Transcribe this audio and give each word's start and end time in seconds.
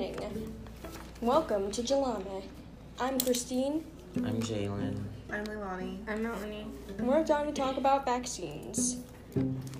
morning. 0.00 0.54
Welcome 1.20 1.70
to 1.72 1.82
Jalame. 1.82 2.42
I'm 2.98 3.20
Christine, 3.20 3.84
I'm 4.16 4.40
Jalen. 4.40 4.98
I'm 5.30 5.44
Leilani. 5.44 5.98
I'm 6.08 6.22
Melanie. 6.22 6.66
and 6.96 7.06
we're 7.06 7.22
going 7.22 7.46
to 7.46 7.52
talk 7.52 7.76
about 7.76 8.06
vaccines. 8.06 8.96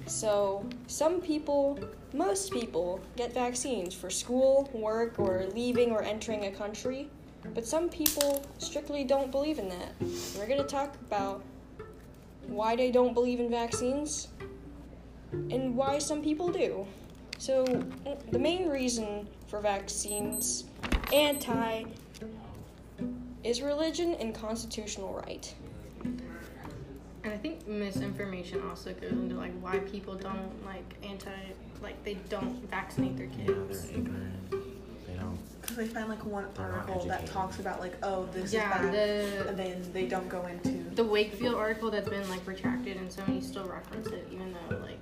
So, 0.05 0.67
some 0.89 1.23
people, 1.23 1.79
most 2.13 2.53
people, 2.53 3.01
get 3.17 3.33
vaccines 3.33 3.95
for 3.95 4.11
school, 4.11 4.69
work, 4.75 5.19
or 5.19 5.47
leaving 5.55 5.91
or 5.91 6.03
entering 6.03 6.45
a 6.45 6.51
country, 6.51 7.09
but 7.55 7.67
some 7.67 7.89
people 7.89 8.45
strictly 8.59 9.05
don't 9.05 9.31
believe 9.31 9.59
in 9.59 9.71
that. 9.71 9.95
We're 10.37 10.47
going 10.47 10.61
to 10.61 10.69
talk 10.69 10.97
about 10.97 11.43
why 12.47 12.77
they 12.77 12.91
don't 12.91 13.15
believe 13.15 13.41
in 13.41 13.49
vaccines 13.51 14.29
and 15.33 15.75
why 15.75 15.99
some 15.99 16.21
people 16.21 16.49
do. 16.49 16.87
So, 17.39 17.65
the 18.31 18.39
main 18.39 18.69
reason 18.69 19.27
for 19.51 19.61
vaccines, 19.61 20.65
anti, 21.13 21.85
is 23.43 23.61
religion 23.61 24.15
and 24.15 24.35
constitutional 24.35 25.21
right. 25.27 25.53
And 27.23 27.35
I 27.35 27.37
think 27.37 27.67
misinformation 27.67 28.63
also 28.69 28.93
goes 28.95 29.11
into 29.13 29.35
like 29.35 29.53
why 29.61 29.79
people 29.81 30.15
don't 30.15 30.65
like 30.65 30.95
anti 31.03 31.31
like 31.83 32.03
they 32.05 32.15
don't 32.29 32.63
vaccinate 32.71 33.17
their 33.17 33.27
Yeah, 33.27 33.47
kids. 33.47 33.89
they're 33.89 33.99
ignorant. 33.99 34.51
They 35.07 35.15
don't. 35.19 35.39
Because 35.61 35.77
they 35.77 35.87
find 35.87 36.09
like 36.09 36.25
one 36.25 36.47
article 36.59 37.05
that 37.07 37.27
talks 37.27 37.59
about 37.59 37.81
like, 37.81 37.95
oh, 38.03 38.27
this 38.33 38.53
Yeah, 38.53 38.75
is 38.77 38.83
bad, 38.83 38.93
the 38.95 39.49
and 39.51 39.59
then 39.59 39.93
they 39.93 40.07
don't 40.07 40.29
go 40.29 40.47
into. 40.47 40.71
the 40.95 41.05
Wakefield 41.05 41.57
article 41.57 41.91
that's 41.91 42.09
been 42.09 42.29
like 42.31 42.47
retracted 42.47 42.97
and 42.97 43.11
so 43.13 43.23
many 43.27 43.41
still 43.41 43.65
reference 43.65 44.07
it 44.09 44.27
even 44.33 44.55
though 44.69 44.77
like 44.79 44.99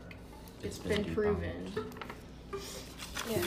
It's 0.63 0.79
it's 0.79 0.79
been 0.79 1.03
been 1.03 1.15
proven. 1.15 1.73
Yeah. 3.31 3.43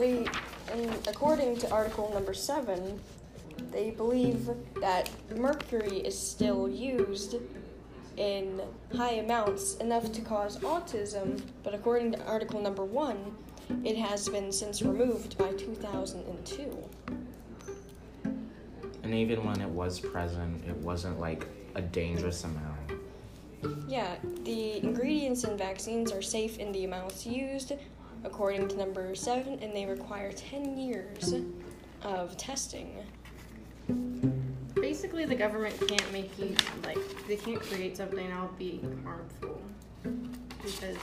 They, 0.00 0.26
and 0.72 0.90
according 1.08 1.58
to 1.58 1.70
article 1.70 2.10
number 2.14 2.32
seven, 2.32 2.98
they 3.70 3.90
believe 3.90 4.48
that 4.80 5.10
mercury 5.36 5.98
is 5.98 6.18
still 6.18 6.70
used 6.70 7.36
in 8.16 8.62
high 8.96 9.16
amounts 9.16 9.76
enough 9.76 10.10
to 10.12 10.22
cause 10.22 10.58
autism, 10.60 11.42
but 11.62 11.74
according 11.74 12.12
to 12.12 12.24
article 12.24 12.62
number 12.62 12.82
one, 12.82 13.36
it 13.84 13.98
has 13.98 14.26
been 14.26 14.50
since 14.50 14.80
removed 14.80 15.36
by 15.36 15.52
2002. 15.52 16.78
And 19.02 19.14
even 19.14 19.44
when 19.44 19.60
it 19.60 19.68
was 19.68 20.00
present, 20.00 20.64
it 20.66 20.76
wasn't 20.76 21.20
like 21.20 21.46
a 21.74 21.82
dangerous 21.82 22.44
amount. 22.44 22.78
Yeah, 23.86 24.16
the 24.44 24.78
ingredients 24.78 25.44
in 25.44 25.58
vaccines 25.58 26.10
are 26.10 26.22
safe 26.22 26.56
in 26.58 26.72
the 26.72 26.84
amounts 26.84 27.26
used, 27.26 27.72
according 28.24 28.68
to 28.68 28.76
number 28.76 29.14
seven, 29.14 29.58
and 29.60 29.74
they 29.74 29.86
require 29.86 30.32
10 30.32 30.76
years 30.76 31.34
of 32.02 32.36
testing. 32.36 32.94
Basically 34.74 35.24
the 35.24 35.34
government 35.34 35.74
can't 35.88 36.12
make 36.12 36.38
you 36.38 36.54
like 36.84 36.98
they 37.26 37.36
can't 37.36 37.60
create 37.60 37.96
something 37.96 38.28
that'll 38.28 38.48
be 38.58 38.80
harmful. 39.04 39.60
Because 40.62 40.96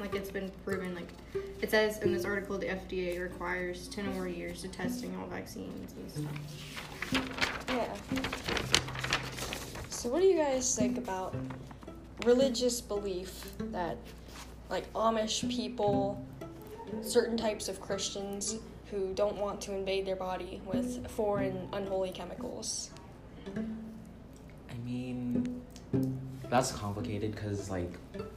like 0.00 0.14
it's 0.14 0.30
been 0.30 0.50
proven 0.64 0.94
like 0.94 1.08
it 1.62 1.70
says 1.70 1.98
in 1.98 2.12
this 2.12 2.24
article 2.24 2.58
the 2.58 2.66
FDA 2.66 3.20
requires 3.20 3.88
ten 3.88 4.06
or 4.06 4.10
more 4.10 4.28
years 4.28 4.64
of 4.64 4.72
testing 4.72 5.16
all 5.16 5.26
vaccines 5.26 5.94
and 5.94 6.10
stuff. 6.10 7.30
Yeah. 7.68 7.94
So, 9.88 10.08
what 10.08 10.20
do 10.22 10.26
you 10.26 10.38
guys 10.38 10.74
think 10.74 10.96
about 10.96 11.34
religious 12.24 12.80
belief 12.80 13.44
that, 13.70 13.98
like, 14.70 14.92
Amish 14.92 15.48
people, 15.50 16.24
certain 17.02 17.36
types 17.36 17.68
of 17.68 17.80
Christians 17.80 18.56
who 18.90 19.12
don't 19.14 19.36
want 19.36 19.60
to 19.62 19.74
invade 19.74 20.06
their 20.06 20.16
body 20.16 20.60
with 20.64 21.08
foreign 21.10 21.68
unholy 21.72 22.10
chemicals? 22.10 22.90
I 23.56 24.74
mean, 24.84 25.62
that's 26.48 26.72
complicated 26.72 27.32
because 27.32 27.70
like 27.70 27.92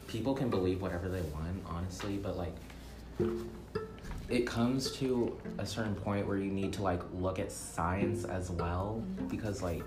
people 0.07 0.33
can 0.33 0.49
believe 0.49 0.81
whatever 0.81 1.09
they 1.09 1.21
want, 1.21 1.63
honestly, 1.65 2.17
but 2.17 2.37
like 2.37 2.55
it 4.29 4.47
comes 4.47 4.91
to 4.91 5.37
a 5.57 5.65
certain 5.65 5.95
point 5.95 6.25
where 6.27 6.37
you 6.37 6.51
need 6.51 6.73
to 6.73 6.81
like 6.81 7.01
look 7.13 7.39
at 7.39 7.51
science 7.51 8.23
as 8.23 8.49
well 8.51 9.03
because 9.27 9.61
like 9.61 9.83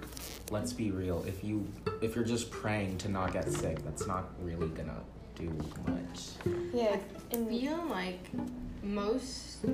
let's 0.51 0.73
be 0.73 0.91
real 0.91 1.25
if 1.27 1.43
you 1.43 1.67
if 2.03 2.15
you're 2.15 2.25
just 2.25 2.51
praying 2.51 2.97
to 2.99 3.09
not 3.09 3.33
get 3.33 3.51
sick 3.51 3.83
that's 3.85 4.07
not 4.07 4.29
really 4.41 4.69
gonna 4.69 5.01
do 5.37 5.53
much 5.87 6.23
Yeah, 6.73 6.97
I 7.33 7.37
feel 7.37 7.85
like 7.89 8.21
most 8.83 9.65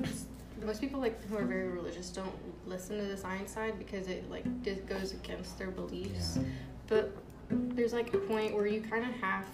most 0.63 0.81
people 0.81 0.99
like 0.99 1.23
who 1.25 1.37
are 1.37 1.45
very 1.45 1.67
religious 1.67 2.09
don't 2.09 2.33
listen 2.67 2.97
to 2.97 3.05
the 3.05 3.17
science 3.17 3.51
side 3.51 3.77
because 3.77 4.07
it 4.07 4.29
like 4.29 4.45
just 4.63 4.85
goes 4.85 5.13
against 5.13 5.57
their 5.57 5.71
beliefs. 5.71 6.37
Yeah. 6.37 6.43
But 6.87 7.15
there's 7.49 7.93
like 7.93 8.13
a 8.13 8.17
point 8.17 8.53
where 8.55 8.67
you 8.67 8.81
kind 8.81 9.05
of 9.05 9.11
have 9.15 9.45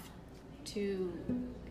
to 0.62 1.12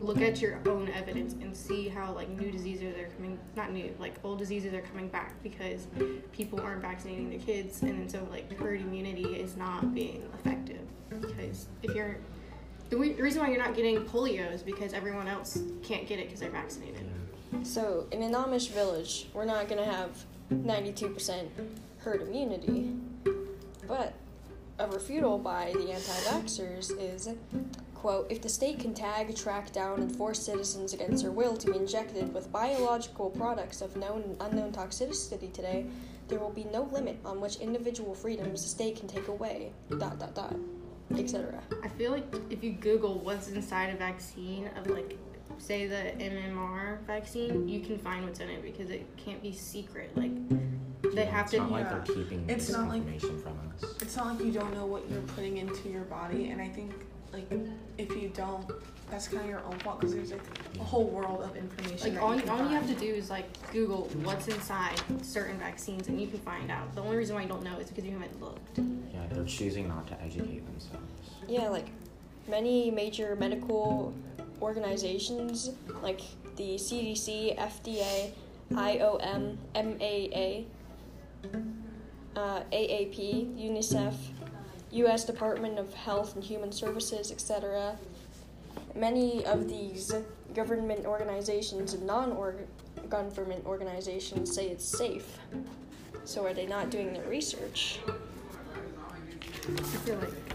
look 0.00 0.20
at 0.20 0.40
your 0.40 0.58
own 0.66 0.88
evidence 0.90 1.34
and 1.34 1.56
see 1.56 1.88
how 1.88 2.12
like 2.12 2.28
new 2.30 2.50
diseases 2.50 2.96
are 2.98 3.06
coming 3.16 3.38
not 3.54 3.72
new 3.72 3.94
like 3.98 4.14
old 4.24 4.38
diseases 4.38 4.74
are 4.74 4.80
coming 4.80 5.08
back 5.08 5.40
because 5.42 5.86
people 6.32 6.60
aren't 6.60 6.82
vaccinating 6.82 7.30
their 7.30 7.38
kids 7.38 7.82
and 7.82 8.00
then 8.00 8.08
so 8.08 8.26
like 8.30 8.50
herd 8.58 8.80
immunity 8.80 9.36
is 9.36 9.56
not 9.56 9.94
being 9.94 10.28
effective 10.34 10.80
because 11.20 11.66
if 11.82 11.94
you're 11.94 12.16
the, 12.90 12.96
re- 12.96 13.12
the 13.12 13.22
reason 13.22 13.40
why 13.40 13.48
you're 13.48 13.62
not 13.62 13.74
getting 13.74 14.04
polio 14.04 14.52
is 14.52 14.62
because 14.62 14.92
everyone 14.92 15.28
else 15.28 15.62
can't 15.82 16.06
get 16.06 16.18
it 16.18 16.26
because 16.26 16.40
they're 16.40 16.50
vaccinated. 16.50 17.08
so 17.62 18.06
in 18.10 18.22
an 18.22 18.32
Amish 18.32 18.70
village, 18.70 19.28
we're 19.32 19.44
not 19.44 19.68
gonna 19.68 19.84
have 19.84 20.24
92% 20.52 21.48
herd 21.98 22.22
immunity, 22.22 22.92
but 23.86 24.14
a 24.78 24.86
refutal 24.86 25.42
by 25.42 25.72
the 25.74 25.92
anti-vaxxers 25.92 26.92
is 26.98 27.28
quote 27.94 28.26
if 28.30 28.40
the 28.40 28.48
state 28.48 28.80
can 28.80 28.94
tag 28.94 29.36
track 29.36 29.70
down 29.72 30.00
and 30.00 30.16
force 30.16 30.40
citizens 30.42 30.94
against 30.94 31.22
their 31.22 31.32
will 31.32 31.54
to 31.54 31.70
be 31.70 31.76
injected 31.76 32.32
with 32.32 32.50
biological 32.50 33.28
products 33.28 33.82
of 33.82 33.94
known 33.96 34.22
and 34.22 34.36
unknown 34.40 34.72
toxicity 34.72 35.52
today 35.52 35.84
there 36.28 36.38
will 36.38 36.50
be 36.50 36.64
no 36.72 36.84
limit 36.84 37.18
on 37.26 37.42
which 37.42 37.56
individual 37.56 38.14
freedoms 38.14 38.62
the 38.62 38.68
state 38.70 38.96
can 38.96 39.06
take 39.06 39.28
away 39.28 39.70
dot 39.98 40.18
dot 40.18 40.34
dot 40.34 40.56
etc 41.18 41.60
I 41.82 41.88
feel 41.88 42.12
like 42.12 42.26
if 42.50 42.62
you 42.62 42.72
Google 42.72 43.18
what's 43.20 43.48
inside 43.48 43.92
a 43.94 43.96
vaccine 43.96 44.68
of 44.76 44.86
like 44.88 45.16
say 45.58 45.86
the 45.86 46.12
MMR 46.24 47.02
vaccine, 47.06 47.68
you 47.68 47.80
can 47.80 47.98
find 47.98 48.24
what's 48.24 48.40
in 48.40 48.48
it 48.48 48.62
because 48.62 48.88
it 48.88 49.04
can't 49.18 49.42
be 49.42 49.52
secret. 49.52 50.16
Like 50.16 50.30
they 51.12 51.24
Yeah, 51.24 51.30
have 51.30 51.42
it's 51.46 51.50
to. 51.52 51.58
not 51.58 51.70
like 51.72 51.84
Yeah. 51.84 51.98
they're 51.98 52.14
keeping 52.16 52.48
It's 52.48 52.68
this 52.68 52.76
not 52.76 52.88
like- 52.88 52.98
information 53.02 53.38
from 53.42 53.58
us 53.74 53.94
It's 54.00 54.16
not 54.16 54.26
like 54.36 54.44
you 54.46 54.52
don't 54.52 54.72
know 54.72 54.86
what 54.86 55.10
you're 55.10 55.20
putting 55.22 55.58
into 55.58 55.90
your 55.90 56.04
body, 56.04 56.48
and 56.50 56.62
I 56.62 56.68
think 56.68 56.92
like 57.32 57.50
if 57.98 58.10
you 58.16 58.30
don't, 58.34 58.70
that's 59.10 59.28
kind 59.28 59.42
of 59.42 59.48
your 59.48 59.64
own 59.64 59.78
fault 59.80 60.00
because 60.00 60.14
there's 60.14 60.32
like 60.32 60.42
a 60.78 60.84
whole 60.84 61.04
world 61.04 61.42
of 61.42 61.56
information. 61.56 62.14
Like 62.14 62.22
all, 62.22 62.30
you 62.30 62.36
you, 62.36 62.42
can 62.42 62.50
all 62.50 62.62
you 62.62 62.74
have 62.74 62.86
to 62.88 62.94
do 62.94 63.06
is 63.06 63.30
like 63.30 63.46
Google 63.72 64.08
what's 64.22 64.48
inside 64.48 65.00
certain 65.22 65.58
vaccines 65.58 66.08
and 66.08 66.20
you 66.20 66.26
can 66.26 66.40
find 66.40 66.70
out. 66.70 66.94
The 66.94 67.02
only 67.02 67.16
reason 67.16 67.34
why 67.36 67.42
you 67.42 67.48
don't 67.48 67.62
know 67.62 67.78
is 67.78 67.88
because 67.88 68.04
you 68.04 68.12
haven't 68.12 68.40
looked. 68.40 68.78
yeah 68.78 69.34
they're 69.34 69.44
choosing 69.44 69.88
not 69.88 70.06
to 70.08 70.22
educate 70.22 70.64
themselves 70.66 71.06
yeah 71.48 71.68
like 71.68 71.88
many 72.48 72.90
major 72.90 73.36
medical 73.36 74.14
organizations 74.62 75.70
like 76.02 76.20
the 76.56 76.74
cdc 76.74 77.56
fda 77.56 78.32
iom 78.72 79.56
maa 79.74 80.64
uh, 82.36 82.60
aap 82.72 83.16
unicef 83.68 84.14
u.s 84.92 85.24
department 85.24 85.78
of 85.78 85.94
health 85.94 86.34
and 86.34 86.44
human 86.44 86.72
services 86.72 87.30
etc 87.30 87.96
many 88.94 89.44
of 89.46 89.68
these 89.68 90.12
government 90.54 91.06
organizations 91.06 91.94
and 91.94 92.06
non-government 92.06 93.64
organizations 93.66 94.54
say 94.54 94.68
it's 94.68 94.84
safe. 94.84 95.38
So 96.24 96.44
are 96.46 96.54
they 96.54 96.66
not 96.66 96.90
doing 96.90 97.12
their 97.12 97.24
research? 97.24 98.00
I 99.68 99.82
feel 99.82 100.16
like 100.16 100.49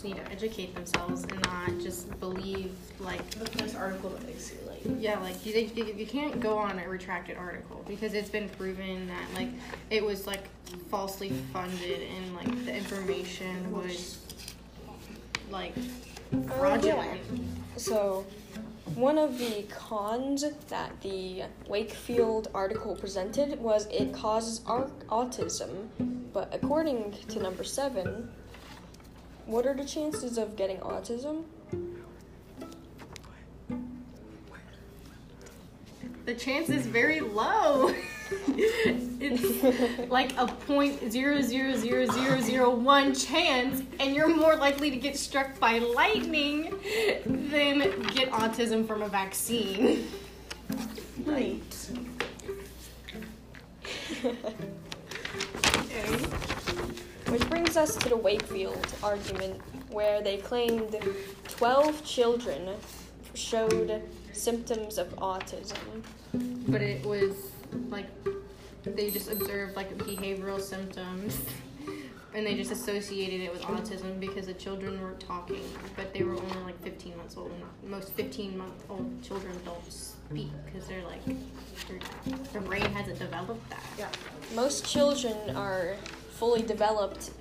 just 0.00 0.16
need 0.16 0.24
to 0.24 0.32
educate 0.32 0.74
themselves 0.74 1.24
and 1.24 1.42
not 1.42 1.68
just 1.78 2.18
believe 2.20 2.72
like 3.00 3.28
the 3.32 3.44
first 3.50 3.76
article 3.76 4.08
that 4.10 4.26
they 4.26 4.34
see. 4.34 4.56
Like 4.66 4.80
Yeah, 4.98 5.18
like 5.18 5.44
you, 5.44 5.52
you, 5.74 5.84
you 5.94 6.06
can't 6.06 6.40
go 6.40 6.56
on 6.56 6.78
a 6.78 6.88
retracted 6.88 7.36
article 7.36 7.84
because 7.86 8.14
it's 8.14 8.30
been 8.30 8.48
proven 8.50 9.08
that 9.08 9.26
like 9.34 9.48
it 9.90 10.02
was 10.02 10.26
like 10.26 10.44
falsely 10.88 11.30
funded 11.52 12.00
and 12.02 12.34
like 12.34 12.64
the 12.64 12.74
information 12.74 13.70
was 13.72 14.18
like 15.50 15.74
fraudulent. 16.46 17.20
Um, 17.30 17.46
so, 17.76 18.24
one 18.94 19.18
of 19.18 19.38
the 19.38 19.64
cons 19.68 20.44
that 20.68 21.00
the 21.02 21.42
Wakefield 21.68 22.48
article 22.54 22.94
presented 22.96 23.58
was 23.60 23.86
it 23.86 24.12
causes 24.12 24.62
au- 24.66 24.90
autism. 25.08 25.88
But 26.32 26.54
according 26.54 27.14
to 27.28 27.40
number 27.40 27.64
seven, 27.64 28.30
what 29.50 29.66
are 29.66 29.74
the 29.74 29.84
chances 29.84 30.38
of 30.38 30.54
getting 30.54 30.78
autism? 30.78 31.42
The 36.24 36.34
chance 36.34 36.68
is 36.68 36.86
very 36.86 37.18
low. 37.18 37.92
it's 38.46 40.08
like 40.10 40.36
a 40.38 40.46
point 40.46 41.10
zero 41.10 41.40
zero 41.40 41.74
zero 41.74 42.06
zero 42.06 42.40
zero 42.40 42.70
one 42.70 43.12
chance, 43.12 43.82
and 43.98 44.14
you're 44.14 44.34
more 44.34 44.54
likely 44.54 44.90
to 44.90 44.96
get 44.96 45.16
struck 45.16 45.58
by 45.58 45.78
lightning 45.78 46.78
than 47.26 47.78
get 48.14 48.30
autism 48.30 48.86
from 48.86 49.02
a 49.02 49.08
vaccine. 49.08 50.06
Right. 51.24 51.90
Okay. 54.24 56.16
Which 57.30 57.48
brings 57.48 57.76
us 57.76 57.96
to 57.96 58.08
the 58.08 58.16
Wakefield 58.16 58.86
argument, 59.02 59.60
where 59.90 60.20
they 60.20 60.38
claimed 60.38 60.96
12 61.48 62.04
children 62.04 62.76
showed 63.34 64.02
symptoms 64.32 64.98
of 64.98 65.08
autism. 65.16 66.02
But 66.68 66.82
it 66.82 67.06
was 67.06 67.36
like 67.88 68.06
they 68.84 69.10
just 69.10 69.30
observed 69.30 69.76
like 69.76 69.96
behavioral 69.96 70.60
symptoms 70.60 71.38
and 72.34 72.46
they 72.46 72.54
just 72.54 72.70
associated 72.70 73.40
it 73.40 73.52
with 73.52 73.62
autism 73.62 74.20
because 74.20 74.46
the 74.46 74.54
children 74.54 75.00
were 75.00 75.14
talking, 75.18 75.62
but 75.96 76.12
they 76.14 76.22
were 76.22 76.36
only 76.36 76.58
like 76.64 76.80
15 76.82 77.16
months 77.16 77.36
old. 77.36 77.50
And 77.82 77.90
most 77.90 78.12
15 78.12 78.56
month 78.56 78.84
old 78.88 79.22
children 79.22 79.52
don't 79.64 79.92
speak 79.92 80.50
because 80.64 80.86
they're 80.86 81.02
like, 81.04 81.24
their, 81.26 82.38
their 82.52 82.62
brain 82.62 82.82
hasn't 82.82 83.18
developed 83.18 83.68
that. 83.70 83.82
Yeah. 83.98 84.08
Most 84.54 84.86
children 84.86 85.56
are 85.56 85.96
fully 86.40 86.62
developed, 86.62 87.32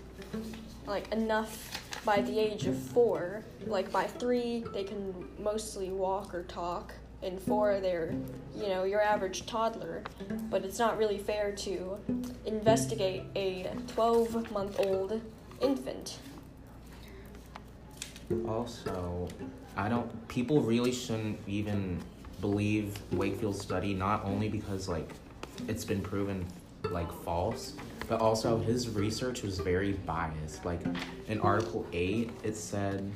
like 0.86 1.10
enough 1.14 1.82
by 2.04 2.20
the 2.20 2.38
age 2.38 2.68
of 2.68 2.78
four. 2.78 3.46
Like 3.66 3.90
by 3.94 4.04
three, 4.04 4.66
they 4.74 4.84
can 4.84 5.14
mostly 5.42 5.90
walk 5.90 6.36
or 6.36 6.44
talk. 6.44 6.94
In 7.22 7.40
four, 7.40 7.80
they're, 7.80 8.14
you 8.58 8.68
know, 8.68 8.84
your 8.84 9.02
average 9.02 9.46
toddler. 9.46 10.04
But 10.50 10.66
it's 10.66 10.80
not 10.80 10.98
really 10.98 11.18
fair 11.18 11.54
to 11.54 11.98
investigate 12.46 13.24
a 13.38 13.70
12 13.88 14.52
month 14.52 14.78
old 14.80 15.22
infant. 15.62 16.20
Also, 18.46 19.30
I 19.78 19.88
don't. 19.88 20.28
People 20.28 20.62
really 20.62 20.92
shouldn't 20.92 21.40
even 21.48 22.00
believe 22.42 23.00
Wakefield's 23.14 23.62
study, 23.62 23.94
not 23.94 24.26
only 24.26 24.50
because 24.50 24.90
like 24.90 25.10
it's 25.70 25.86
been 25.86 26.02
proven 26.02 26.46
like 26.92 27.12
false, 27.24 27.74
but 28.10 28.20
also 28.20 28.58
his 28.58 28.90
research 28.90 29.44
was 29.44 29.60
very 29.60 29.94
biased. 29.94 30.66
Like 30.66 30.82
in 31.28 31.40
Article 31.40 31.86
Eight, 31.94 32.32
it 32.44 32.58
said 32.58 33.10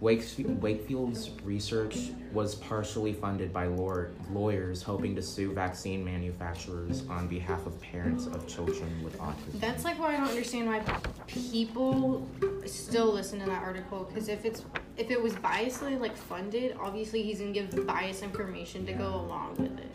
Wakefield, 0.00 0.60
Wakefield's 0.60 1.30
research 1.44 2.10
was 2.32 2.54
partially 2.56 3.12
funded 3.12 3.52
by 3.52 3.66
law- 3.66 4.06
lawyers 4.32 4.82
hoping 4.82 5.14
to 5.14 5.22
sue 5.22 5.52
vaccine 5.52 6.02
manufacturers 6.04 7.06
on 7.08 7.28
behalf 7.28 7.64
of 7.66 7.80
parents 7.82 8.26
of 8.26 8.48
children 8.48 8.90
with 9.04 9.16
autism. 9.18 9.60
That's 9.60 9.84
like 9.84 10.00
why 10.00 10.14
I 10.14 10.16
don't 10.16 10.28
understand 10.28 10.66
why 10.66 10.82
people 11.28 12.26
still 12.64 13.12
listen 13.12 13.38
to 13.40 13.46
that 13.46 13.62
article. 13.62 14.04
Because 14.04 14.28
if 14.28 14.44
it's 14.46 14.64
if 14.96 15.10
it 15.10 15.22
was 15.22 15.34
biasly 15.34 16.00
like 16.00 16.16
funded, 16.16 16.76
obviously 16.80 17.22
he's 17.22 17.40
gonna 17.40 17.52
give 17.52 17.86
biased 17.86 18.22
information 18.22 18.86
to 18.86 18.94
go 18.94 19.06
along 19.06 19.56
with 19.58 19.78
it. 19.78 19.91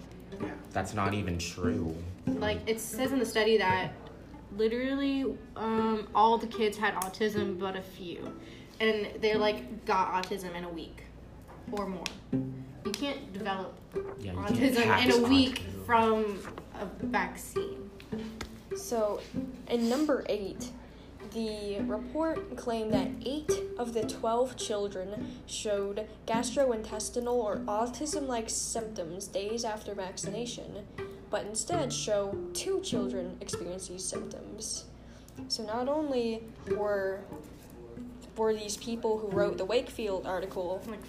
Yeah. 0.78 0.84
That's 0.84 0.94
not 0.94 1.14
even 1.16 1.40
true. 1.40 1.96
Like 2.28 2.60
it 2.68 2.80
says 2.80 3.12
in 3.12 3.20
the 3.20 3.26
study 3.26 3.58
that 3.58 3.94
literally 4.56 5.26
um, 5.56 6.08
all 6.14 6.38
the 6.38 6.48
kids 6.48 6.78
had 6.78 6.94
autism, 6.96 7.60
but 7.60 7.76
a 7.76 7.82
few, 7.82 8.32
and 8.80 9.08
they 9.20 9.34
like 9.36 9.86
got 9.86 10.14
autism 10.14 10.56
in 10.56 10.64
a 10.66 10.70
week 10.70 11.04
or 11.72 11.88
more. 11.88 12.04
You 12.32 12.92
can't 12.92 13.34
develop 13.34 13.74
Yeah, 14.20 14.34
you 14.34 14.38
can't 14.38 14.56
autism 14.56 15.04
in 15.06 15.12
a 15.26 15.28
week 15.28 15.62
autism. 15.64 15.86
from 15.86 16.40
a 16.80 16.86
vaccine. 17.08 17.90
So, 18.76 19.20
in 19.70 19.90
number 19.90 20.24
eight, 20.30 20.70
the 21.32 21.80
report 21.82 22.56
claimed 22.58 22.94
that 22.94 23.10
eight 23.26 23.52
of 23.78 23.94
the 23.94 24.02
12 24.06 24.58
children 24.58 25.40
showed 25.46 26.08
gastrointestinal 26.26 27.34
or 27.34 27.58
autism 27.68 28.28
like 28.28 28.50
symptoms 28.50 29.28
days 29.28 29.64
after 29.64 29.94
vaccination, 29.94 30.86
but 31.30 31.46
instead 31.46 31.92
show 31.92 32.36
two 32.54 32.82
children 32.82 33.38
experience 33.42 33.88
these 33.88 34.04
symptoms. 34.04 34.86
So, 35.48 35.64
not 35.64 35.88
only 35.88 36.44
were 36.76 37.22
were 38.38 38.54
these 38.54 38.78
people 38.78 39.18
who 39.18 39.28
wrote 39.30 39.58
the 39.58 39.66
Wakefield 39.66 40.28
article 40.28 40.82
Like 40.88 41.04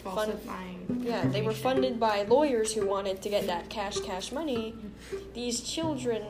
yeah, 1.02 1.26
they 1.26 1.42
were 1.42 1.52
funded 1.52 2.00
by 2.00 2.22
lawyers 2.22 2.72
who 2.72 2.86
wanted 2.86 3.22
to 3.22 3.28
get 3.28 3.46
that 3.46 3.68
cash, 3.68 4.00
cash 4.00 4.32
money. 4.32 4.74
These 5.34 5.60
children 5.60 6.22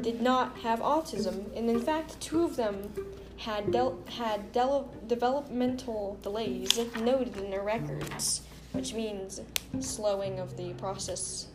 did 0.00 0.20
not 0.20 0.58
have 0.58 0.80
autism, 0.80 1.54
and 1.56 1.68
in 1.68 1.80
fact, 1.80 2.20
two 2.20 2.44
of 2.44 2.56
them 2.56 2.92
had 3.36 3.72
del- 3.72 3.98
had 4.06 4.52
developmental 4.52 6.18
delays 6.22 6.78
noted 7.00 7.36
in 7.36 7.50
their 7.50 7.62
records, 7.62 8.42
which 8.72 8.92
means 8.94 9.40
slowing 9.80 10.38
of 10.38 10.56
the 10.56 10.72
process. 10.74 11.46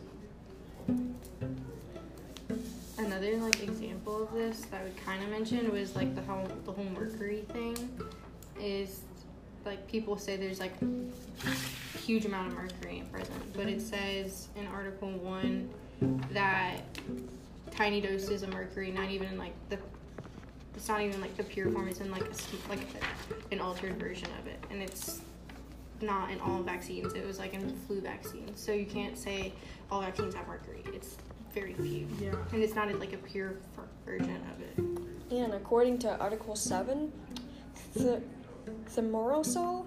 Another 2.98 3.36
like 3.36 3.62
example 3.62 4.22
of 4.22 4.32
this 4.32 4.62
that 4.70 4.82
would 4.82 4.96
kind 5.04 5.22
of 5.22 5.28
mention 5.28 5.70
was 5.70 5.94
like 5.94 6.14
the 6.14 6.22
whole 6.22 6.48
the 6.64 6.72
whole 6.72 6.88
mercury 6.94 7.44
thing, 7.52 7.76
is 8.60 9.00
like 9.64 9.86
people 9.86 10.16
say 10.16 10.36
there's 10.36 10.60
like 10.60 10.72
huge 12.04 12.24
amount 12.24 12.48
of 12.48 12.54
mercury 12.54 12.98
in 13.00 13.06
prison, 13.06 13.34
but 13.54 13.66
it 13.66 13.80
says 13.80 14.48
in 14.56 14.66
Article 14.66 15.10
One 15.10 15.68
that 16.30 16.45
tiny 17.76 18.00
doses 18.00 18.42
of 18.42 18.48
mercury, 18.52 18.90
not 18.90 19.10
even 19.10 19.28
in 19.28 19.38
like 19.38 19.54
the 19.68 19.78
it's 20.74 20.88
not 20.88 21.00
even 21.00 21.20
like 21.20 21.36
the 21.36 21.42
pure 21.44 21.70
form, 21.70 21.88
it's 21.88 22.00
in 22.00 22.10
like 22.10 22.22
a, 22.22 22.68
like 22.68 22.80
an 23.50 23.60
altered 23.60 23.98
version 23.98 24.28
of 24.40 24.46
it, 24.46 24.62
and 24.70 24.82
it's 24.82 25.22
not 26.02 26.30
in 26.30 26.38
all 26.40 26.62
vaccines. 26.62 27.14
It 27.14 27.26
was 27.26 27.38
like 27.38 27.54
in 27.54 27.74
flu 27.86 28.00
vaccines, 28.00 28.60
so 28.60 28.72
you 28.72 28.84
can't 28.84 29.16
say 29.16 29.52
all 29.90 30.02
vaccines 30.02 30.34
have 30.34 30.46
mercury. 30.46 30.82
It's 30.92 31.16
very 31.54 31.72
few. 31.72 32.06
Yeah. 32.20 32.34
And 32.52 32.62
it's 32.62 32.74
not 32.74 32.90
in 32.90 32.98
like 33.00 33.14
a 33.14 33.18
pure 33.18 33.54
f- 33.78 33.84
version 34.04 34.42
of 34.54 34.60
it. 34.60 35.34
And 35.34 35.54
according 35.54 35.98
to 36.00 36.18
Article 36.18 36.54
Seven, 36.54 37.10
the 37.94 38.22
thimerosal 38.94 39.86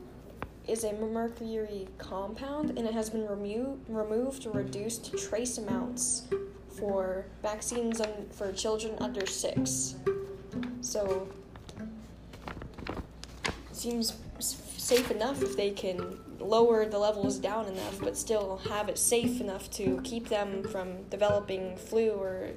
is 0.67 0.83
a 0.83 0.93
mercury 0.93 1.87
compound 1.99 2.71
and 2.71 2.87
it 2.87 2.93
has 2.93 3.09
been 3.09 3.27
remo- 3.27 3.77
removed 3.87 4.45
or 4.47 4.51
reduced 4.51 5.05
to 5.05 5.17
trace 5.17 5.57
amounts 5.59 6.23
for 6.79 7.25
vaccines 7.41 8.01
for 8.31 8.51
children 8.53 8.95
under 8.99 9.25
6. 9.25 9.95
So, 10.81 11.27
seems 13.71 14.17
safe 14.39 15.11
enough 15.11 15.41
if 15.41 15.55
they 15.55 15.71
can 15.71 16.19
lower 16.39 16.85
the 16.85 16.97
levels 16.97 17.37
down 17.37 17.67
enough, 17.67 17.99
but 17.99 18.17
still 18.17 18.57
have 18.69 18.89
it 18.89 18.97
safe 18.97 19.39
enough 19.39 19.69
to 19.71 20.01
keep 20.03 20.29
them 20.29 20.63
from 20.63 21.03
developing 21.09 21.77
flu 21.77 22.11
or 22.11 22.49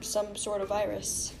some 0.00 0.34
sort 0.34 0.60
of 0.60 0.68
virus. 0.68 1.34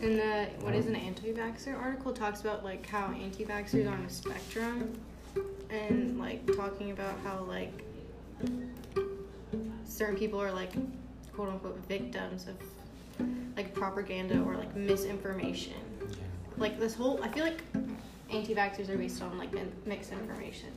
And 0.00 0.18
the 0.18 0.46
what 0.60 0.74
is 0.74 0.86
an 0.86 0.96
anti-vaxxer 0.96 1.78
article 1.78 2.12
talks 2.12 2.40
about 2.40 2.64
like 2.64 2.86
how 2.86 3.12
anti-vaxxers 3.12 3.86
are 3.86 3.94
on 3.94 4.04
a 4.04 4.10
spectrum, 4.10 4.98
and 5.68 6.18
like 6.18 6.46
talking 6.56 6.90
about 6.92 7.18
how 7.24 7.44
like 7.48 7.84
certain 9.90 10.16
people 10.16 10.40
are 10.40 10.52
like 10.52 10.72
quote 11.34 11.48
unquote 11.48 11.78
victims 11.88 12.46
of 12.46 12.56
like 13.56 13.74
propaganda 13.74 14.40
or 14.42 14.56
like 14.56 14.74
misinformation. 14.76 15.74
Yeah. 16.00 16.16
Like 16.56 16.78
this 16.78 16.94
whole, 16.94 17.22
I 17.22 17.28
feel 17.28 17.44
like 17.44 17.62
anti-vaxxers 18.30 18.88
are 18.88 18.96
based 18.96 19.20
on 19.22 19.36
like 19.36 19.52
in- 19.54 19.72
mixed 19.84 20.12
information. 20.12 20.68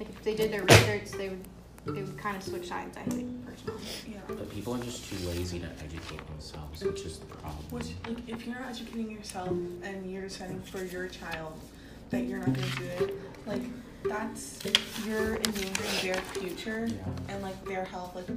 Like 0.00 0.08
if 0.08 0.22
they 0.22 0.34
did 0.34 0.52
their 0.52 0.62
research, 0.62 1.10
they 1.12 1.28
would 1.28 1.44
they 1.86 2.02
would 2.02 2.16
kind 2.16 2.34
of 2.36 2.42
switch 2.42 2.68
sides. 2.68 2.96
I 2.96 3.02
think 3.02 3.46
personally. 3.46 3.82
Yeah. 4.08 4.20
But 4.26 4.50
people 4.50 4.74
are 4.74 4.82
just 4.82 5.08
too 5.08 5.16
lazy 5.28 5.58
to 5.60 5.66
educate 5.84 6.26
themselves, 6.28 6.82
which 6.82 7.02
is 7.02 7.18
the 7.18 7.26
problem. 7.26 7.64
Which, 7.68 7.88
like, 8.08 8.26
if 8.26 8.46
you're 8.46 8.58
not 8.58 8.70
educating 8.70 9.10
yourself 9.10 9.50
and 9.50 10.10
you're 10.10 10.22
deciding 10.22 10.62
for 10.62 10.82
your 10.82 11.08
child 11.08 11.52
that 12.08 12.24
you're 12.24 12.38
not 12.38 12.54
going 12.54 12.70
to 12.70 12.76
do 12.78 12.84
it, 12.84 13.14
like, 13.46 13.60
that's 14.04 14.58
you're 15.06 15.36
endangering 15.36 16.02
their 16.02 16.14
future 16.14 16.88
and 17.28 17.42
like 17.42 17.62
their 17.64 17.84
health. 17.84 18.14
Like, 18.14 18.28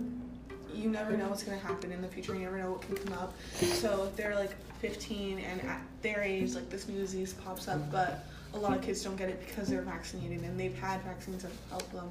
you 0.73 0.89
never 0.89 1.17
know 1.17 1.27
what's 1.29 1.43
going 1.43 1.59
to 1.59 1.65
happen 1.65 1.91
in 1.91 2.01
the 2.01 2.07
future. 2.07 2.33
You 2.33 2.41
never 2.41 2.57
know 2.57 2.71
what 2.71 2.81
can 2.81 2.95
come 2.95 3.13
up. 3.13 3.33
So 3.55 4.05
if 4.05 4.15
they're 4.15 4.35
like 4.35 4.55
15 4.79 5.39
and 5.39 5.61
at 5.61 5.81
their 6.01 6.21
age, 6.21 6.53
like 6.53 6.69
this 6.69 6.87
new 6.87 6.99
disease 6.99 7.33
pops 7.33 7.67
up, 7.67 7.91
but 7.91 8.25
a 8.53 8.57
lot 8.57 8.75
of 8.75 8.81
kids 8.81 9.03
don't 9.03 9.15
get 9.15 9.29
it 9.29 9.45
because 9.45 9.67
they're 9.67 9.81
vaccinated 9.81 10.41
and 10.41 10.59
they've 10.59 10.77
had 10.77 11.01
vaccines 11.03 11.43
that 11.43 11.51
help 11.69 11.91
them. 11.91 12.09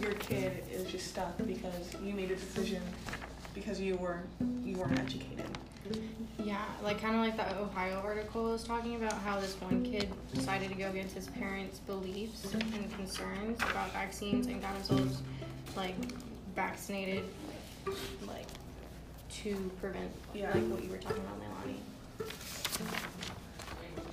Your 0.00 0.12
kid 0.14 0.64
is 0.70 0.84
just 0.90 1.08
stuck 1.08 1.36
because 1.46 1.94
you 2.02 2.14
made 2.14 2.30
a 2.30 2.36
decision 2.36 2.82
because 3.54 3.80
you 3.80 3.96
were 3.96 4.20
you 4.64 4.76
weren't 4.76 4.98
educated. 4.98 5.46
Yeah, 6.44 6.64
like 6.82 7.00
kind 7.00 7.14
of 7.14 7.20
like 7.20 7.36
the 7.36 7.60
Ohio 7.60 8.00
article 8.04 8.44
was 8.44 8.64
talking 8.64 8.94
about 8.96 9.12
how 9.22 9.38
this 9.40 9.54
one 9.60 9.82
kid 9.84 10.08
decided 10.32 10.68
to 10.70 10.74
go 10.76 10.88
against 10.88 11.14
his 11.14 11.26
parents' 11.28 11.78
beliefs 11.80 12.54
and 12.54 12.94
concerns 12.94 13.60
about 13.62 13.92
vaccines 13.92 14.46
and 14.46 14.62
got 14.62 14.74
himself 14.74 15.20
like 15.76 15.94
vaccinated 16.54 17.24
like 18.26 18.46
to 19.30 19.70
prevent 19.80 20.10
Yeah. 20.34 20.50
like 20.54 20.64
what 20.68 20.82
you 20.84 20.90
were 20.90 20.98
talking 20.98 21.22
about, 21.22 21.40
Leilani. 21.66 21.78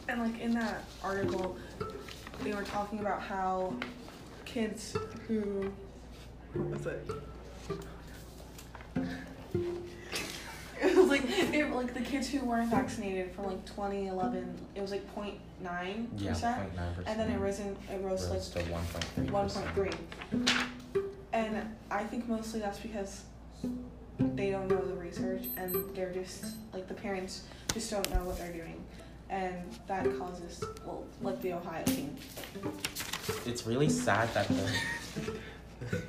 And 0.08 0.22
like 0.22 0.40
in 0.42 0.52
that 0.56 0.84
article, 1.04 1.58
they 2.44 2.54
were 2.54 2.64
talking 2.64 3.00
about 3.00 3.22
how 3.22 3.74
kids 4.46 4.96
who 5.28 5.72
what 6.54 6.68
was? 6.70 6.86
It 6.88 7.12
like 11.76 11.94
the 11.94 12.02
kids 12.02 12.30
who 12.30 12.44
weren't 12.46 12.70
vaccinated 12.72 13.32
from 13.32 13.46
like 13.46 13.66
2011, 13.66 14.56
it 14.76 14.82
was 14.82 14.92
like 14.92 15.16
0.9 15.16 15.36
Yeah, 16.18 16.30
percent, 16.30 16.76
0.9%. 16.76 17.04
and 17.08 17.20
then 17.20 17.32
it 17.32 17.40
risen 17.40 17.76
it 17.92 18.02
rose, 18.02 18.28
rose 18.30 18.50
to 18.50 18.60
1.3%. 18.60 19.30
1.3. 19.30 20.66
And 21.34 21.58
I 21.92 22.04
think 22.04 22.28
mostly 22.28 22.60
that's 22.62 22.80
because 22.80 23.24
they 24.20 24.50
don't 24.52 24.68
know 24.70 24.82
the 24.86 24.94
research 24.94 25.44
and 25.58 25.76
they're 25.96 26.14
just 26.14 26.46
like 26.74 26.88
the 26.88 26.94
parents 26.94 27.44
just 27.74 27.92
don't 27.92 28.10
know 28.14 28.24
what 28.24 28.38
they're 28.38 28.54
doing, 28.54 28.82
and 29.30 29.56
that 29.88 30.06
causes 30.18 30.64
well 30.86 31.04
like 31.22 31.42
the 31.42 31.52
Ohio 31.54 31.84
team. 31.84 32.16
It's 33.46 33.66
really 33.68 33.90
sad 33.90 34.34
that 34.34 34.48
the 34.48 34.70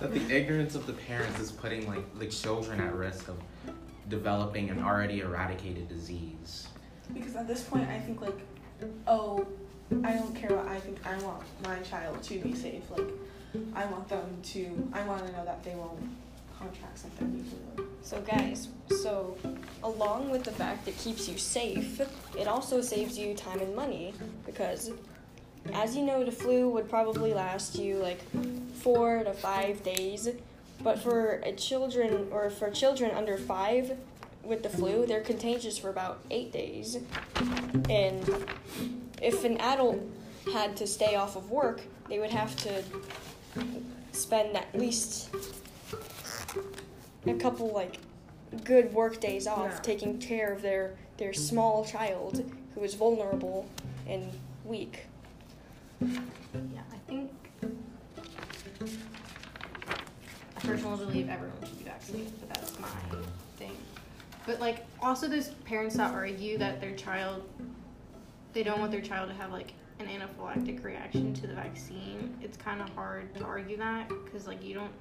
that 0.00 0.12
the 0.14 0.30
ignorance 0.30 0.74
of 0.76 0.86
the 0.86 0.92
parents 0.92 1.40
is 1.40 1.50
putting 1.50 1.88
like 1.88 2.18
the 2.18 2.26
children 2.26 2.80
at 2.80 2.94
risk 2.94 3.28
of 3.28 3.36
developing 4.08 4.70
an 4.70 4.82
already 4.82 5.20
eradicated 5.20 5.88
disease. 5.88 6.68
Because 7.12 7.36
at 7.36 7.46
this 7.46 7.62
point, 7.62 7.88
I 7.88 8.00
think 8.00 8.20
like, 8.20 8.38
oh, 9.06 9.46
I 10.02 10.12
don't 10.14 10.34
care 10.34 10.56
what 10.56 10.66
I 10.68 10.80
think. 10.80 11.04
I 11.06 11.16
want 11.18 11.42
my 11.62 11.78
child 11.80 12.22
to 12.24 12.38
be 12.38 12.54
safe. 12.54 12.90
Like, 12.90 13.08
I 13.74 13.86
want 13.86 14.08
them 14.08 14.38
to. 14.42 14.90
I 14.92 15.02
want 15.04 15.26
to 15.26 15.32
know 15.32 15.44
that 15.44 15.62
they 15.62 15.74
won't 15.74 16.00
contract 16.58 16.98
something 16.98 17.44
easily. 17.44 17.88
So, 18.02 18.20
guys, 18.20 18.68
so 19.02 19.36
along 19.82 20.30
with 20.30 20.44
the 20.44 20.52
fact 20.52 20.88
it 20.88 20.96
keeps 20.98 21.28
you 21.28 21.38
safe, 21.38 22.00
it 22.38 22.48
also 22.48 22.80
saves 22.80 23.18
you 23.18 23.34
time 23.34 23.60
and 23.60 23.74
money 23.74 24.14
because, 24.46 24.90
as 25.72 25.96
you 25.96 26.02
know, 26.02 26.24
the 26.24 26.32
flu 26.32 26.68
would 26.70 26.88
probably 26.88 27.34
last 27.34 27.78
you 27.78 27.96
like 27.96 28.20
four 28.74 29.24
to 29.24 29.32
five 29.32 29.82
days. 29.82 30.28
But 30.82 30.98
for 30.98 31.40
a 31.44 31.52
children 31.52 32.28
or 32.30 32.50
for 32.50 32.70
children 32.70 33.10
under 33.12 33.36
five 33.38 33.96
with 34.42 34.62
the 34.62 34.68
flu, 34.68 35.06
they're 35.06 35.22
contagious 35.22 35.78
for 35.78 35.88
about 35.88 36.20
eight 36.30 36.52
days. 36.52 36.98
And 37.88 38.28
if 39.22 39.44
an 39.44 39.56
adult 39.58 40.00
had 40.52 40.76
to 40.76 40.86
stay 40.86 41.14
off 41.14 41.36
of 41.36 41.50
work, 41.50 41.80
they 42.08 42.18
would 42.18 42.30
have 42.30 42.54
to 42.56 42.82
spend 44.12 44.56
at 44.56 44.78
least 44.78 45.30
a 47.26 47.34
couple 47.34 47.72
like 47.72 47.98
good 48.64 48.92
work 48.92 49.20
days 49.20 49.46
off 49.46 49.70
Yeah. 49.72 49.80
taking 49.80 50.18
care 50.18 50.52
of 50.52 50.62
their 50.62 50.96
their 51.16 51.32
small 51.32 51.84
child 51.84 52.44
who 52.74 52.82
is 52.84 52.94
vulnerable 52.94 53.66
and 54.06 54.30
weak. 54.64 55.06
Believe 61.14 61.30
everyone 61.30 61.56
should 61.64 61.78
be 61.78 61.84
vaccinated, 61.84 62.32
but 62.40 62.48
that's 62.48 62.78
my 62.80 62.88
thing. 63.56 63.76
But 64.46 64.60
like 64.60 64.84
also 65.00 65.28
those 65.28 65.48
parents 65.64 65.96
that 65.96 66.12
argue 66.12 66.58
that 66.58 66.80
their 66.80 66.94
child 66.94 67.48
they 68.52 68.62
don't 68.62 68.78
want 68.78 68.92
their 68.92 69.00
child 69.00 69.28
to 69.28 69.34
have 69.34 69.50
like 69.50 69.72
an 69.98 70.06
anaphylactic 70.06 70.82
reaction 70.84 71.32
to 71.34 71.46
the 71.46 71.54
vaccine. 71.54 72.36
It's 72.42 72.56
kind 72.56 72.80
of 72.80 72.88
hard 72.90 73.34
to 73.36 73.44
argue 73.44 73.76
that 73.78 74.08
because 74.08 74.46
like 74.46 74.62
you 74.64 74.74
don't 74.74 74.92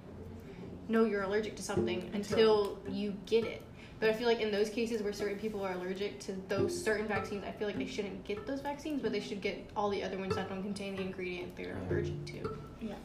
know 0.88 1.05
you're 1.05 1.24
allergic 1.24 1.55
to 1.58 1.63
something 1.63 2.10
until 2.13 2.79
you 2.89 3.15
get 3.25 3.43
it. 3.43 3.63
But 4.00 4.10
I 4.10 4.13
feel 4.13 4.27
like 4.27 4.41
in 4.41 4.51
those 4.51 4.70
cases 4.70 5.01
where 5.01 5.13
certain 5.13 5.39
people 5.39 5.63
are 5.63 5.74
allergic 5.74 6.20
to 6.22 6.36
those 6.50 6.84
certain 6.84 7.08
vaccines, 7.08 7.43
I 7.48 7.51
feel 7.51 7.67
like 7.67 7.77
they 7.77 7.86
shouldn't 7.86 8.25
get 8.25 8.46
those 8.46 8.60
vaccines, 8.60 9.01
but 9.01 9.13
they 9.13 9.22
should 9.22 9.39
get 9.39 9.70
all 9.77 9.89
the 9.89 10.03
other 10.03 10.17
ones 10.17 10.36
that 10.36 10.50
don't 10.50 10.62
contain 10.62 10.98
the 10.98 11.03
ingredient 11.03 11.55
they're 11.55 11.77
allergic 11.88 12.25
to. 12.25 12.58
Yeah. 12.82 12.96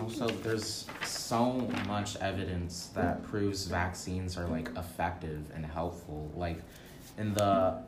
Also, 0.00 0.26
there's 0.26 0.86
so 1.04 1.52
much 1.86 2.16
evidence 2.16 2.90
that 2.94 3.22
proves 3.24 3.66
vaccines 3.66 4.36
are 4.36 4.46
like 4.46 4.68
effective 4.76 5.50
and 5.54 5.64
helpful. 5.64 6.30
Like 6.34 6.60
in 7.18 7.34
the 7.34 7.82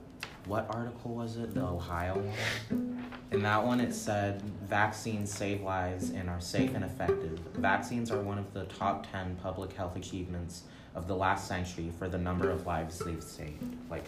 what 0.47 0.67
article 0.71 1.15
was 1.15 1.37
it? 1.37 1.55
The 1.55 1.63
Ohio 1.63 2.15
one. 2.15 3.11
In 3.33 3.43
that 3.43 3.65
one, 3.65 3.81
it 3.81 3.93
said 3.93 4.41
vaccines 4.69 5.33
save 5.33 5.63
lives 5.63 6.11
and 6.11 6.31
are 6.31 6.41
safe 6.41 6.75
and 6.75 6.85
effective. 6.85 7.41
Vaccines 7.55 8.13
are 8.13 8.21
one 8.21 8.39
of 8.39 8.53
the 8.55 8.65
top 8.65 9.11
10 9.11 9.37
public 9.43 9.73
health 9.73 9.97
achievements 9.97 10.63
of 10.95 11.09
the 11.09 11.17
last 11.17 11.49
century 11.49 11.93
for 11.99 12.09
the 12.09 12.19
number 12.19 12.51
of 12.51 12.67
lives 12.67 13.01
they've 13.01 13.23
saved. 13.23 13.77
Like, 13.91 14.05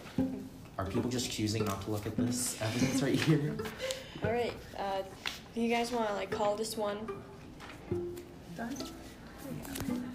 are 0.77 0.85
people 0.85 1.09
just 1.09 1.29
choosing 1.29 1.65
not 1.65 1.81
to 1.81 1.91
look 1.91 2.05
at 2.05 2.15
this 2.15 2.59
evidence 2.61 3.01
right 3.01 3.19
here? 3.19 3.57
All 4.23 4.31
right, 4.31 4.53
uh, 4.77 5.01
do 5.53 5.61
you 5.61 5.69
guys 5.69 5.91
want 5.91 6.07
to 6.07 6.13
like 6.13 6.31
call 6.31 6.55
this 6.55 6.77
one? 6.77 6.97
done. 8.55 8.75
Yeah. 9.89 10.08